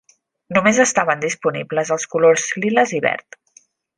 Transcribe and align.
Només 0.57 0.79
estaven 0.85 1.21
disponibles 1.25 1.93
els 1.97 2.09
colors 2.15 2.49
lila 2.65 2.87
i 3.01 3.05
verd. 3.07 3.41